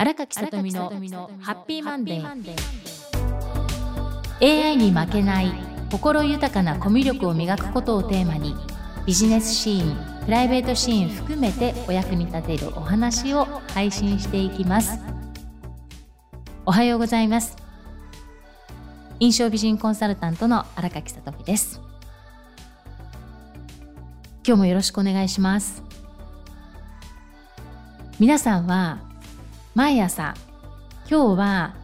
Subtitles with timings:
[0.00, 0.92] 荒垣さとみの
[1.40, 2.28] ハッピーマンデー。
[4.40, 5.52] AI に負けない
[5.90, 8.54] 心豊かなコミュ力を磨くことをテーマに
[9.06, 15.00] ビジネスシーンプライベートシーン含めてお役に立てるお話を配信していきます。
[16.64, 17.56] おはようございます。
[19.18, 21.80] 印象美人コンサルタントの荒垣さとみです。
[24.46, 25.82] 今日もよろしくお願いします。
[28.20, 29.07] 皆さんは
[29.78, 30.34] 毎朝
[31.08, 31.76] 今日は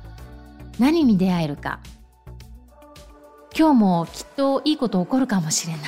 [0.80, 1.78] 何に出会えるか。
[3.56, 5.82] 今日もきっといいこと起こるかもしれない。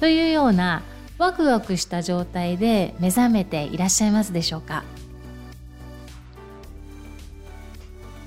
[0.00, 0.82] というような
[1.16, 4.82] ワクワクした状態で目覚めていらっしゃいますでしょうか。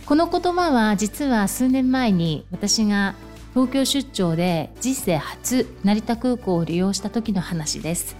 [0.05, 3.15] この言葉は実は数年前に私が
[3.55, 8.15] 東京出張で人生初成田空港を利用した時の話です。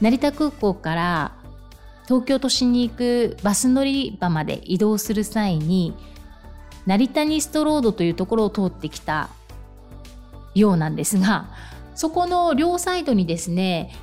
[0.00, 1.41] 成田空港から
[2.04, 5.94] 東京都心に行くバス乗り場まで移動する際に
[6.86, 9.30] 成田ニストロードというところを通ってきた
[10.54, 11.50] ようなんですが
[11.94, 13.94] そこの両サイドにですね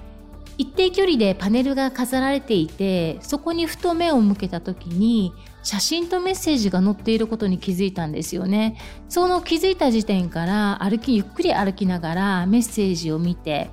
[0.58, 8.78] 一定距離でパネルが飾られていてそこにふと目を向けた時に写真とメッセージが載っていることに気づいたんですよね。
[9.08, 13.70] その気づいた時点から歩きゆっくり歩きながらメッセージを見て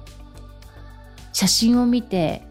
[1.33, 2.46] 写真を見て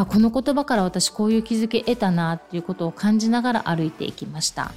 [0.00, 4.72] あこの言葉から私こういう気づき得たなっていうことを感じながら歩いていきました。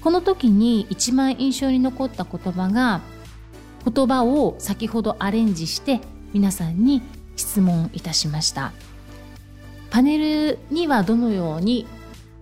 [0.00, 3.00] この時に一番印象に残った言葉が
[3.84, 6.00] 言葉を先ほどアレンジして
[6.32, 7.02] 皆さんに
[7.36, 8.72] 質問いたしました。
[9.90, 11.86] パネルにはどのように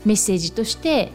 [0.04, 1.12] メッセージとして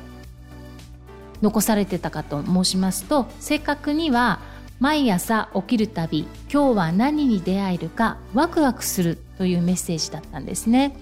[1.42, 4.40] 残されてたかと申しますと正確には
[4.80, 10.98] 毎朝起きるたび今日は何に出会えるかワクワクするというメッセージだったんですね。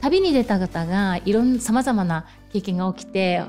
[0.00, 3.42] 旅に出た方がいろんな様々な経験が起きて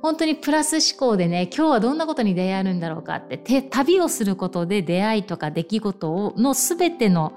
[0.00, 7.32] 本当にプラス思考でね今日はどんなことに出会えるんだろうかって旅をすることで出会いとか出来事をの全ての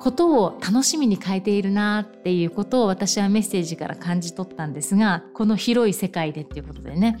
[0.00, 7.18] ことを楽しみに変えているなっていうことを私はメッセージから感じ取ったんですがこの広い世界でっていうことでね。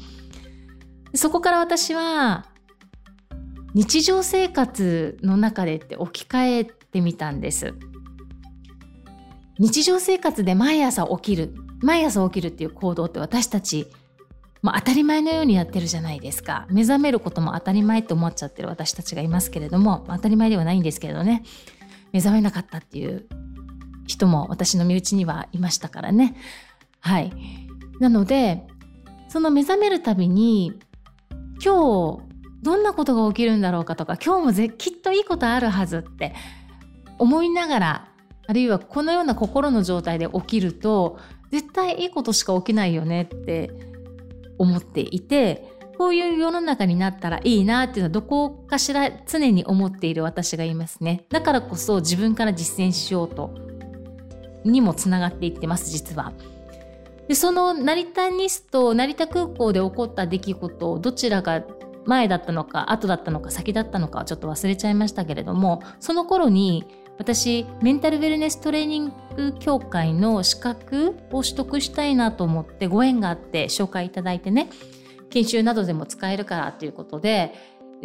[1.14, 2.46] そこから私は
[3.78, 7.74] 日常生活の中でって置き換えてみたんです
[9.60, 13.86] 日常生活で毎朝起きる毎朝起きるっていう行動って私たち
[14.62, 21.44] まあ、当たり前のようにやってるじゃないですか目覚めることも当たり前って思っちゃってる私たちがいますけれども当たり前ではないんですけれどね
[22.10, 23.28] 目覚めなかったっていう
[24.08, 26.34] 人も私の身内にはいましたからね。
[26.98, 27.30] はい。
[28.00, 28.66] なので、
[29.28, 30.72] その目覚めるたびに、
[31.62, 32.27] 今日
[32.62, 36.34] どんなことが起きるんだろうかとか、今日もぜきっといいことあるはずって
[37.18, 38.08] 思いながら、
[38.46, 41.18] あるいはこのような心の状態で起きると、
[41.50, 43.70] 絶対いいことしか起きないよねって
[44.58, 51.26] 思っていて、こういう世の中になったらいいなっていうのはどこかしら常に思っている私がいますね。
[51.28, 53.52] だからこそ自分から実践しようと
[54.64, 56.32] にもつながっていってます実は。
[57.26, 61.62] でその成田ニスト成田空港で起こった出来事どちらが
[62.08, 66.86] 前だったのか後だったのか先だったのかちょっと忘れちゃいましたけれどもその頃に
[67.18, 74.70] 私メンタルウェルネストレーニング協会の資格を取得したいなと思ってご縁があって紹介いただいてね
[75.28, 77.52] 研修などでも使えるからということで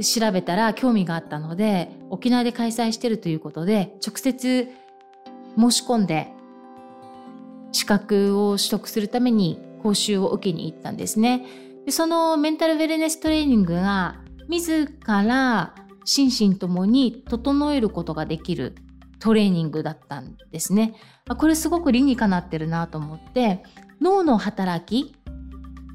[0.01, 4.67] 調べたら興味があったので沖縄で開催してるということで直接
[5.57, 6.27] 申し込んで
[7.71, 11.45] 資格を取得するために講習を受けに行ったんですね。
[11.85, 14.15] でそのメンタルウェルネストレーニングが
[14.47, 18.75] 自ら心身ともに整えることができる
[19.19, 20.95] トレーニングだったんですね。
[21.37, 23.63] これすごく理にかなってるなと思って
[24.01, 25.15] 脳の働き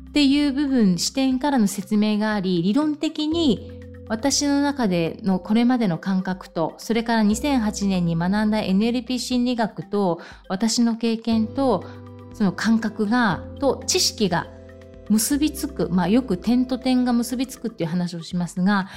[0.08, 3.78] っていう部分視点からの説明があり理論的に
[4.08, 11.84] 私の中でのこれまでの感覚とそれから2008年に学んだ NLP 心理学と私の経験と
[12.32, 14.46] その感覚がと知識が
[15.08, 18.88] 結びつく、まあ、よく点と点が結びつくっていう話をしますが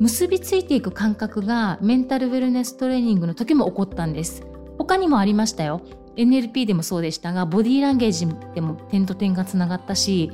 [0.00, 4.44] 結びついていく感覚がメンタルウェルネストレーニングの時も起こったんです。
[4.78, 5.80] 他にもありましたよ。
[6.16, 10.32] NLP でもそうでしたがボディーランゲージでも点と点がつながったし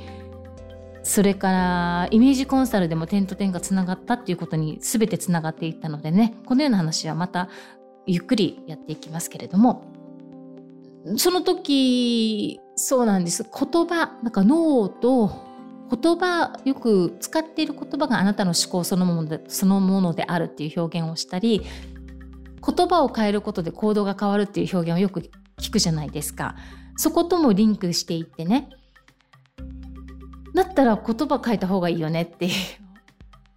[1.02, 6.34] それからイメージコンサルでも点と点がつながったっていうことに全てつながっていったのでね。
[6.46, 7.48] このような話はまた
[8.06, 10.03] ゆっくりやっていきますけれども。
[11.16, 13.44] その時そうなんです。
[13.44, 15.42] 言葉なんか脳と
[15.90, 21.62] 言葉よく使っている言葉があなたの思考そのものでそのものであるっていう表現をしたり
[22.66, 25.20] 言葉を変えることで行動が変わるっていう表現をよく
[25.60, 26.56] 聞くじゃないですか。
[26.96, 28.70] そこともリンクしていってね。
[30.54, 32.48] だったら言葉変えた方がいいよねって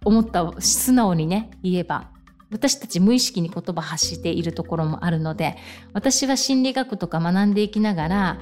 [0.04, 2.10] 思った素直にね言えば。
[2.50, 5.56] 私たち無意識に言葉発しているところもあるので
[5.92, 8.40] 私は心理学とか学んでいきながら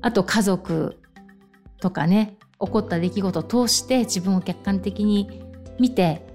[0.00, 0.98] あと家族
[1.80, 5.42] とかね起こった出来事を通して自分を客観的に
[5.78, 6.26] 見て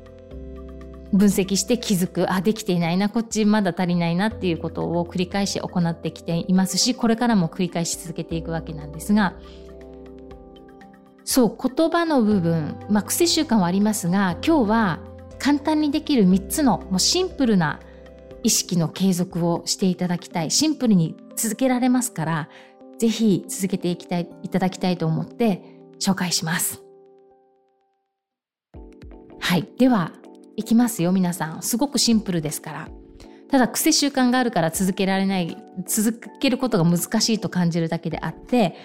[1.14, 9.36] 分析して気づくあできていないなこっちまだ足りないなっていうことを繰り返し行ってきていますしこれからも繰り返し続けていくわけなんですが
[11.24, 15.00] そう言葉の部分、まあ、癖習慣はありますが今日は
[15.40, 17.80] 簡単にできる3つのもうシンプルな
[18.44, 22.50] 意識の継続をしていただきたいシンプルに続けられますから
[22.98, 25.62] ぜひ続けていきたいいただきたいと思って
[26.00, 26.82] 紹介します。
[29.40, 29.68] はい。
[29.78, 30.12] では、
[30.58, 31.62] いきますよ、皆さん。
[31.62, 32.90] すごくシンプルですから。
[33.50, 35.56] ただ、癖習慣があるから続けられない、
[35.86, 38.76] 続けることが難しいと感じるだけであって、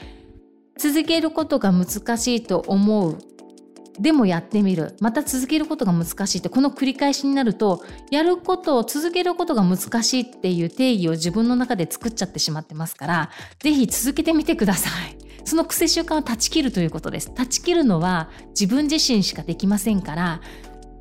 [0.78, 3.18] 続けることが難しいと思う。
[3.98, 4.96] でもやってみる。
[5.00, 13.30] また続けることが難しいって、この繰り返しになると、やることを続けることが難しいっていう定義を自分の中で作っちゃってしまってますから、
[13.60, 15.16] ぜひ続けてみてください。
[15.44, 17.32] その癖習慣を断ち切るということです。
[17.34, 20.40] 断ち切るのは自分自身しかできませんから、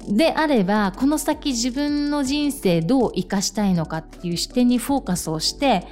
[0.08, 5.86] であればこの先自分の人生どう生かしたいのかっていう視点にフォーカスをして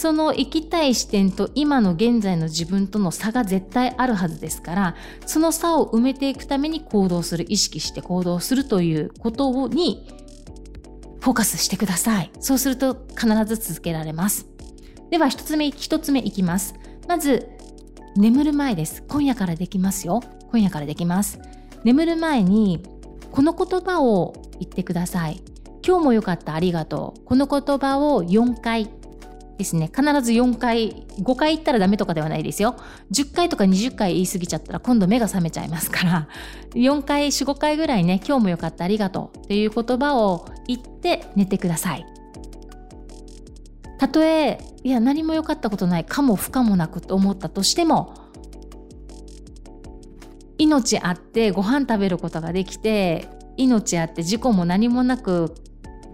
[0.00, 10.08] その生きたい視点と今の現在の自分との差が絶対あるはずですからその差を埋めていくために行動する意識して行動するということに
[11.20, 12.30] フォーカスしてください。
[12.40, 14.46] そうすると必ず続けられます。
[15.10, 16.74] では一つ目一つ目いきます。
[17.06, 17.50] まず
[18.16, 19.04] 眠る前です。
[19.06, 20.22] 今夜からできますよ。
[20.50, 21.38] 今夜からできます。
[21.84, 22.82] 眠る前に
[23.30, 25.42] この言葉を言ってください。
[25.86, 26.54] 今日もよかった。
[26.54, 27.24] ありがとう。
[27.26, 28.88] この言葉を4回
[29.60, 29.90] ですね。
[29.94, 32.76] 必ず4回5回言ったらダメとかではないですよ。
[33.12, 36.28] 10回とか20回言い過ぎちゃったら今度目が覚めちゃいますから。
[36.70, 42.06] 4回45回ぐらいね今日もよかったありがとうっていう言葉を言って寝てください。
[43.98, 48.14] たとえいや何も良かったことないかも不可もなくと思ったとしても
[50.56, 53.28] 命あってご飯食べることができて
[53.58, 55.54] 命あって事故も何もなく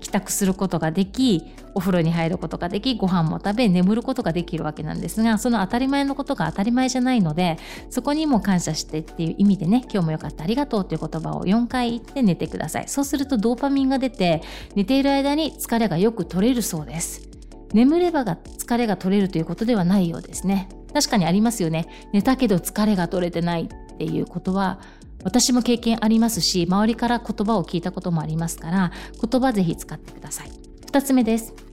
[0.00, 1.44] 帰宅することができ
[1.76, 7.58] お風呂に入ることができご飯も食べ眠ることができるわけなんですがその当たり前のことが当たり前じゃないので
[7.90, 12.88] そこにも感謝してっていう意味でね今日もよかったありがとうという言葉を4回言って寝てください。
[12.88, 14.42] そうするとドーパミンが出て
[14.74, 17.28] 寝ている間に疲れがよく取れるそうです。
[17.74, 20.70] 眠ればが疲れが取れるということではないようですね。
[20.94, 21.88] 確かにありますよね。
[22.14, 24.80] 寝たけど疲れが取れてないっていうことは
[25.24, 30.50] 私も経験ありますし周りから言葉を聞いたこともありますから言葉ぜひ使ってください。
[30.86, 31.65] 2つ目です。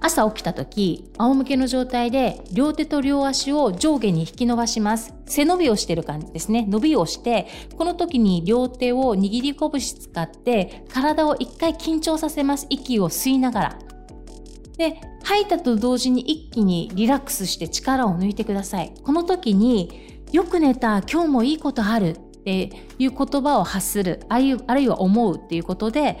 [0.00, 5.14] 朝起きた時仰向けの状態で両手と両足を上下に引き伸ばします。
[5.26, 6.66] 背伸びをしてる感じですね。
[6.68, 7.46] 伸びをして
[7.76, 12.66] この時に両手を握り拳使って体を一回緊張させます。
[12.70, 13.78] 息を吸いながら。
[14.76, 18.94] で吐いたと同時に一気にリラックスして力を抜いてください。
[19.02, 22.14] この時によく寝た今日もいいことあるっ
[22.44, 24.20] ていう言葉を発する。
[24.28, 26.18] あるいは思うっていうことで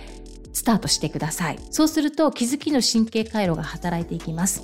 [0.52, 1.58] スタートしてください。
[1.70, 4.62] そうすると気づきの神経回路が働いていきます。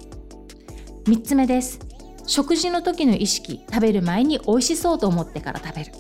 [1.04, 1.78] 3つ目です。
[2.26, 5.92] 食事の時の意識食べる前に美味しそうと思ってから食べる。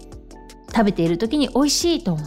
[0.74, 2.26] 食べている時に美味しいと思う。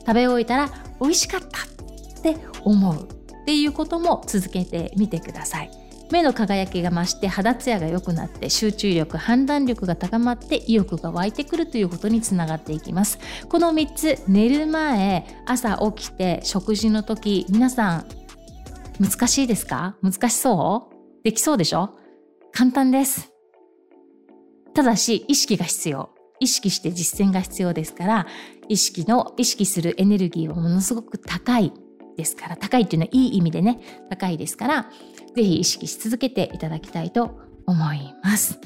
[0.00, 0.70] 食べ終えたら
[1.00, 3.08] 美味しかったって思う。
[3.42, 5.81] っていうことも続けてみてください。
[6.12, 13.18] 目の輝きが増して肌ツヤが良くなって集中力判断力が高まって意欲が湧いてくるということにつながっていきます。
[13.48, 18.06] この3つ寝る前朝起きて食事の時皆さん
[19.00, 19.96] 難しいですか？
[20.02, 21.24] 難しそう？
[21.24, 21.96] できそうでしょ？
[22.52, 23.32] 簡単です。
[24.74, 26.10] ただし意識が必要。
[26.40, 28.26] 意識して実践が必要ですから
[28.68, 31.72] 意識の意識するエネルギーはものすごく高い
[32.16, 33.78] ですから高いっていうのはいい意味でね
[34.10, 34.90] 高いですから
[35.34, 38.58] ぜひ意識し続けていただきたいと思います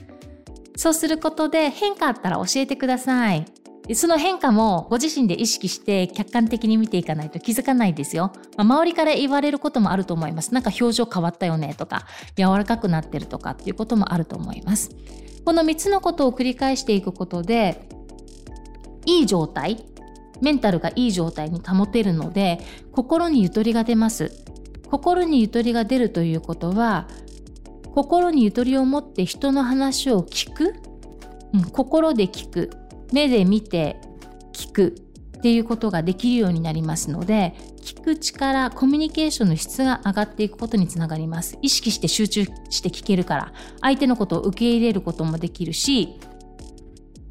[0.77, 3.47] そうすることで変化あったら教えてください
[3.95, 8.33] その変化もご自身で意識して客観的に見ていかないと気づかないですよ。
[8.57, 10.53] まあ、周りから言われることもあると思います。
[10.53, 12.05] なんか表情変わったよねとか、
[12.37, 14.91] 柔らかくなってるとかっていうこともあると思います。
[15.45, 17.89] この3つのことを繰り返していくことで、
[19.05, 19.87] いい状態、
[20.41, 22.61] メンタルがいい状態に保てるので
[22.93, 24.33] 心にゆとりが出ます
[24.97, 27.07] 心にゆとりが出るということは
[27.95, 30.75] 心にゆとりを持って人の話を聞く、
[31.53, 32.71] うん、心で聞く。
[33.13, 34.01] 目で見て
[34.55, 34.97] 聞く。
[35.37, 41.59] っていうことができるようになりますので聞く力コミュニケーションの質が上がっていくことにつながります。
[41.61, 43.53] 意識して集中して聞けるから。
[43.83, 46.19] 相手のことを受け入れることもできるし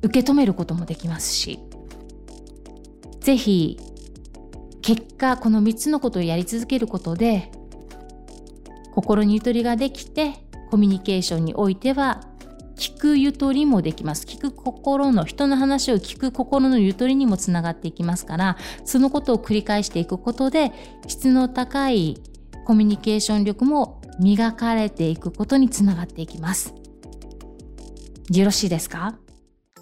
[0.04, 1.60] 受け止めることもできますし。
[3.22, 3.80] 是非
[4.86, 7.52] 結果この3つのことをやり続けることで
[8.96, 10.34] 心にゆとりができて
[10.72, 12.22] コミュニケーションにおいては
[12.76, 14.26] 聞くゆとりもできます。
[14.26, 20.72] 聞く心の人の話を聞く心のゆとりにもつながっていきますからそのことを繰り返していくことで
[21.08, 22.18] 質の高い
[22.66, 26.74] コミュニケーション力も磨かれていくことにつながっていきます。
[28.32, 29.16] よろしいですか？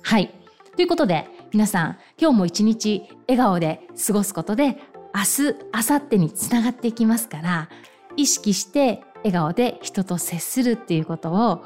[0.02, 0.34] はい。
[0.76, 4.78] ということで皆さん今日も一日笑顔で過ごすことで
[5.14, 7.70] 明日明後日につながっていきますから
[8.18, 11.64] 意識して笑顔で人と接するっていうことを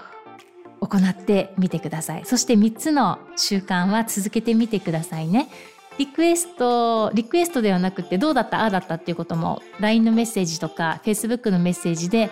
[0.79, 2.25] 行ってみてください。
[2.25, 5.49] そして3つの習慣は続けてみてくださいね。
[5.97, 8.61] リクエストリクエストではなくてどうだった？
[8.61, 12.29] ああだったっていうことも LINE のメッセージとか Facebook のメッセージで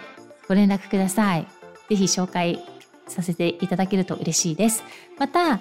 [0.47, 1.47] ご連絡ください。
[1.89, 2.63] ぜひ紹介
[3.07, 4.83] させていただけると嬉しいです。
[5.17, 5.59] また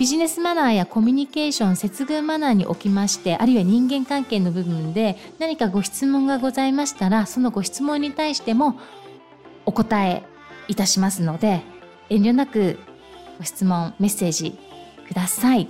[0.00, 8.80] ビジネスマナーやコミュニケーション接遇マナーにおきましてあるいは人間関係の部分で何かご質問がございましたらそのご質問に対しても
[9.66, 10.22] お答え
[10.68, 11.60] いたしますので
[12.08, 12.78] 遠慮なく
[13.36, 14.58] ご質問メッセージ
[15.06, 15.68] ください。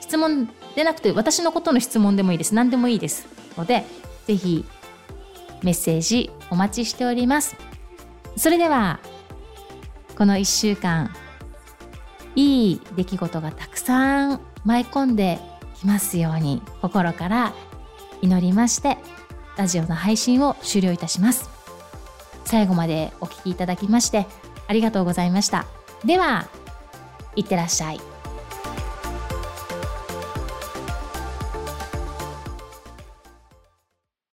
[0.00, 2.54] 質問でなくて私のことの質問でもいいです。
[2.54, 3.86] 何でもいいですので
[4.26, 4.66] ぜひ
[5.62, 7.56] メッセージお待ちしております。
[8.36, 9.00] それでは
[10.18, 11.10] この1週間
[12.36, 15.38] いい出来事がたくさん舞い込んで
[15.76, 17.52] きますように心から
[18.22, 18.98] 祈りまして
[19.56, 21.50] ラジオの配信を終了いたします。
[22.44, 24.26] 最後までお聴きいただきまして
[24.66, 25.66] ありがとうございました。
[26.04, 26.48] では
[27.36, 28.09] いってらっしゃい。